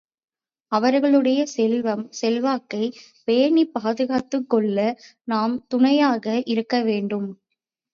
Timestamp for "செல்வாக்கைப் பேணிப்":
2.21-3.73